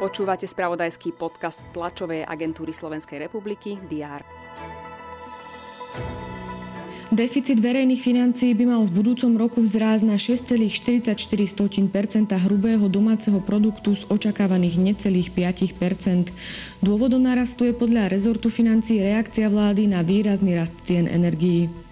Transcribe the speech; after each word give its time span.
Počúvate 0.00 0.48
spravodajský 0.48 1.12
podcast 1.12 1.60
tlačovej 1.76 2.24
agentúry 2.24 2.72
Slovenskej 2.72 3.20
republiky 3.28 3.76
DR. 3.84 4.24
Deficit 7.10 7.58
verejných 7.58 7.98
financií 7.98 8.54
by 8.54 8.64
mal 8.70 8.86
v 8.86 9.02
budúcom 9.02 9.34
roku 9.34 9.58
vzrásť 9.58 10.04
na 10.06 10.14
6,44% 10.14 11.82
hrubého 12.32 12.86
domáceho 12.86 13.42
produktu 13.42 13.98
z 13.98 14.06
očakávaných 14.06 14.78
necelých 14.78 15.34
5% 15.34 16.30
Dôvodom 16.80 17.26
narastu 17.26 17.66
je 17.66 17.74
podľa 17.74 18.08
rezortu 18.08 18.46
financií 18.46 19.02
reakcia 19.02 19.50
vlády 19.50 19.90
na 19.90 20.06
výrazný 20.06 20.54
rast 20.54 20.86
cien 20.86 21.10
energií. 21.10 21.89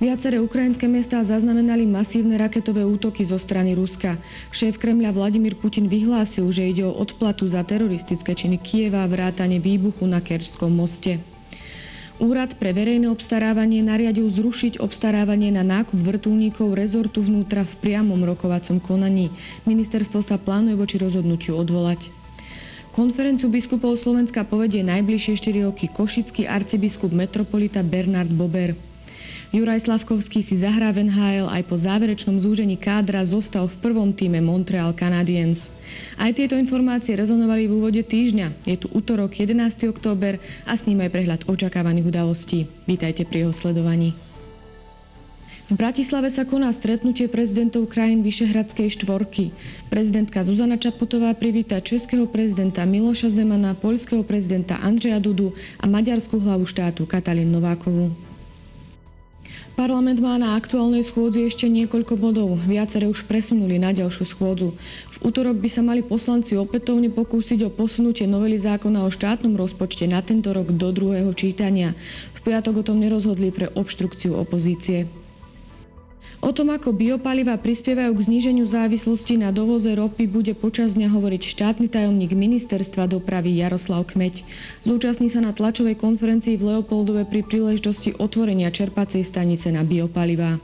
Viaceré 0.00 0.40
ukrajinské 0.40 0.88
mestá 0.88 1.20
zaznamenali 1.20 1.84
masívne 1.84 2.40
raketové 2.40 2.88
útoky 2.88 3.20
zo 3.20 3.36
strany 3.36 3.76
Ruska. 3.76 4.16
Šéf 4.48 4.80
Kremľa 4.80 5.12
Vladimír 5.12 5.60
Putin 5.60 5.92
vyhlásil, 5.92 6.48
že 6.48 6.72
ide 6.72 6.88
o 6.88 6.96
odplatu 6.96 7.44
za 7.44 7.60
teroristické 7.68 8.32
činy 8.32 8.56
Kieva 8.56 9.04
a 9.04 9.10
vrátane 9.12 9.60
výbuchu 9.60 10.08
na 10.08 10.24
Kerčskom 10.24 10.72
moste. 10.72 11.20
Úrad 12.16 12.56
pre 12.56 12.72
verejné 12.72 13.12
obstarávanie 13.12 13.84
nariadil 13.84 14.24
zrušiť 14.24 14.80
obstarávanie 14.80 15.52
na 15.52 15.60
nákup 15.60 16.00
vrtulníkov 16.00 16.72
rezortu 16.72 17.20
vnútra 17.20 17.68
v 17.68 17.76
priamom 17.84 18.24
rokovacom 18.24 18.80
konaní. 18.80 19.28
Ministerstvo 19.68 20.24
sa 20.24 20.40
plánuje 20.40 20.80
voči 20.80 20.96
rozhodnutiu 20.96 21.60
odvolať. 21.60 22.08
Konferenciu 22.96 23.52
biskupov 23.52 24.00
Slovenska 24.00 24.48
povedie 24.48 24.80
najbližšie 24.80 25.36
4 25.36 25.68
roky 25.68 25.92
košický 25.92 26.48
arcibiskup 26.48 27.12
metropolita 27.12 27.84
Bernard 27.84 28.32
Bober. 28.32 28.89
Juraj 29.50 29.82
Slavkovský 29.82 30.46
si 30.46 30.54
zahrá 30.54 30.94
v 30.94 31.10
NHL 31.10 31.50
aj 31.50 31.66
po 31.66 31.74
záverečnom 31.74 32.38
zúžení 32.38 32.78
kádra 32.78 33.26
zostal 33.26 33.66
v 33.66 33.82
prvom 33.82 34.14
týme 34.14 34.38
Montreal 34.38 34.94
Canadiens. 34.94 35.74
Aj 36.14 36.30
tieto 36.30 36.54
informácie 36.54 37.18
rezonovali 37.18 37.66
v 37.66 37.82
úvode 37.82 37.98
týždňa. 37.98 38.62
Je 38.62 38.78
tu 38.78 38.86
útorok 38.94 39.34
11. 39.34 39.90
október 39.90 40.38
a 40.62 40.78
s 40.78 40.86
ním 40.86 41.02
aj 41.02 41.10
prehľad 41.10 41.40
očakávaných 41.50 42.14
udalostí. 42.14 42.70
Vítajte 42.86 43.26
pri 43.26 43.42
jeho 43.42 43.50
sledovaní. 43.50 44.14
V 45.66 45.74
Bratislave 45.74 46.30
sa 46.30 46.46
koná 46.46 46.70
stretnutie 46.70 47.26
prezidentov 47.26 47.90
krajín 47.90 48.22
Vyšehradskej 48.22 48.86
štvorky. 49.02 49.50
Prezidentka 49.90 50.46
Zuzana 50.46 50.78
Čaputová 50.78 51.34
privíta 51.34 51.82
českého 51.82 52.30
prezidenta 52.30 52.86
Miloša 52.86 53.34
Zemana, 53.34 53.74
poľského 53.74 54.22
prezidenta 54.22 54.78
Andreja 54.78 55.18
Dudu 55.18 55.58
a 55.82 55.90
maďarskú 55.90 56.38
hlavu 56.38 56.70
štátu 56.70 57.02
Katalin 57.02 57.50
Novákovú. 57.50 58.29
Parlament 59.80 60.20
má 60.20 60.36
na 60.36 60.60
aktuálnej 60.60 61.00
schôdzi 61.08 61.48
ešte 61.48 61.64
niekoľko 61.64 62.20
bodov. 62.20 62.60
Viacere 62.68 63.08
už 63.08 63.24
presunuli 63.24 63.80
na 63.80 63.96
ďalšiu 63.96 64.28
schôdzu. 64.28 64.76
V 65.08 65.16
útorok 65.24 65.56
by 65.56 65.72
sa 65.72 65.80
mali 65.80 66.04
poslanci 66.04 66.52
opätovne 66.52 67.08
pokúsiť 67.08 67.64
o 67.64 67.72
posunutie 67.72 68.28
novely 68.28 68.60
zákona 68.60 69.00
o 69.00 69.08
štátnom 69.08 69.56
rozpočte 69.56 70.04
na 70.04 70.20
tento 70.20 70.52
rok 70.52 70.76
do 70.76 70.92
druhého 70.92 71.32
čítania. 71.32 71.96
V 72.36 72.44
piatok 72.44 72.84
o 72.84 72.86
tom 72.92 73.00
nerozhodli 73.00 73.48
pre 73.48 73.72
obštrukciu 73.72 74.36
opozície. 74.36 75.08
O 76.40 76.56
tom, 76.56 76.72
ako 76.72 76.96
biopaliva 76.96 77.52
prispievajú 77.60 78.16
k 78.16 78.24
zníženiu 78.24 78.64
závislosti 78.64 79.36
na 79.36 79.52
dovoze 79.52 79.92
ropy, 79.92 80.24
bude 80.24 80.56
počas 80.56 80.96
dňa 80.96 81.12
hovoriť 81.12 81.42
štátny 81.44 81.92
tajomník 81.92 82.32
ministerstva 82.32 83.12
dopravy 83.12 83.60
Jaroslav 83.60 84.08
Kmeď. 84.08 84.48
Zúčastní 84.80 85.28
sa 85.28 85.44
na 85.44 85.52
tlačovej 85.52 86.00
konferencii 86.00 86.56
v 86.56 86.74
Leopoldove 86.74 87.28
pri 87.28 87.44
príležitosti 87.44 88.16
otvorenia 88.16 88.72
čerpacej 88.72 89.20
stanice 89.20 89.68
na 89.68 89.84
biopalivá. 89.84 90.56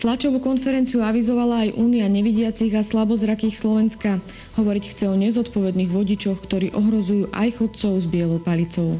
Tlačovú 0.00 0.40
konferenciu 0.40 1.04
avizovala 1.04 1.68
aj 1.68 1.76
Únia 1.76 2.08
nevidiacich 2.08 2.72
a 2.74 2.80
slabozrakých 2.80 3.60
Slovenska. 3.60 4.24
Hovoriť 4.56 4.84
chce 4.88 5.04
o 5.12 5.20
nezodpovedných 5.20 5.92
vodičoch, 5.92 6.40
ktorí 6.40 6.72
ohrozujú 6.72 7.28
aj 7.28 7.60
chodcov 7.60 7.92
s 8.00 8.06
bielou 8.08 8.40
palicou. 8.40 8.96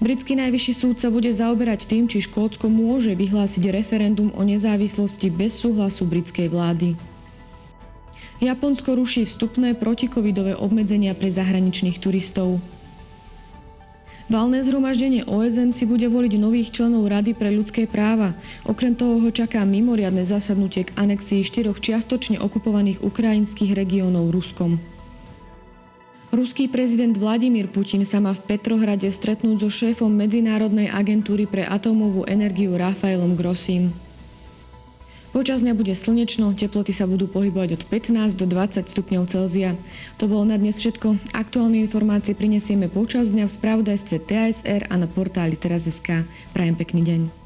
Britský 0.00 0.32
najvyšší 0.32 0.72
súd 0.72 0.96
sa 0.96 1.12
bude 1.12 1.28
zaoberať 1.28 1.84
tým, 1.84 2.08
či 2.08 2.24
Škótsko 2.24 2.72
môže 2.72 3.12
vyhlásiť 3.12 3.68
referendum 3.68 4.32
o 4.32 4.40
nezávislosti 4.40 5.28
bez 5.28 5.60
súhlasu 5.60 6.08
britskej 6.08 6.48
vlády. 6.48 6.96
Japonsko 8.40 8.96
ruší 8.96 9.28
vstupné 9.28 9.76
protikovidové 9.76 10.56
obmedzenia 10.56 11.12
pre 11.12 11.28
zahraničných 11.28 12.00
turistov. 12.00 12.64
Valné 14.32 14.64
zhromaždenie 14.64 15.28
OSN 15.28 15.68
si 15.68 15.84
bude 15.84 16.08
voliť 16.08 16.32
nových 16.40 16.72
členov 16.72 17.04
Rady 17.04 17.36
pre 17.36 17.52
ľudské 17.52 17.84
práva. 17.84 18.32
Okrem 18.64 18.96
toho 18.96 19.20
ho 19.20 19.28
čaká 19.28 19.60
mimoriadne 19.68 20.24
zasadnutie 20.24 20.88
k 20.88 20.96
anexii 20.96 21.44
štyroch 21.44 21.76
čiastočne 21.76 22.40
okupovaných 22.40 23.04
ukrajinských 23.04 23.76
regiónov 23.76 24.32
Ruskom. 24.32 24.80
Ruský 26.30 26.70
prezident 26.70 27.10
Vladimír 27.18 27.66
Putin 27.66 28.06
sa 28.06 28.22
má 28.22 28.30
v 28.30 28.54
Petrohrade 28.54 29.10
stretnúť 29.10 29.66
so 29.66 29.68
šéfom 29.68 30.14
Medzinárodnej 30.14 30.86
agentúry 30.86 31.50
pre 31.50 31.66
atómovú 31.66 32.22
energiu 32.22 32.78
Rafaelom 32.78 33.34
Grossim. 33.34 33.90
Počas 35.34 35.62
dňa 35.62 35.74
bude 35.74 35.90
slnečno, 35.90 36.54
teploty 36.54 36.94
sa 36.94 37.10
budú 37.10 37.26
pohybovať 37.26 37.78
od 37.78 37.82
15 37.82 38.38
do 38.38 38.46
20 38.46 38.82
stupňov 38.82 39.26
Celzia. 39.26 39.74
To 40.22 40.30
bolo 40.30 40.46
na 40.46 40.54
dnes 40.54 40.78
všetko. 40.78 41.34
Aktuálne 41.34 41.82
informácie 41.82 42.38
prinesieme 42.38 42.86
počas 42.86 43.34
dňa 43.34 43.50
v 43.50 43.54
spravodajstve 43.54 44.16
TASR 44.22 44.86
a 44.86 44.94
na 44.98 45.10
portáli 45.10 45.58
teraz.sk. 45.58 46.26
Prajem 46.54 46.74
pekný 46.78 47.02
deň. 47.06 47.39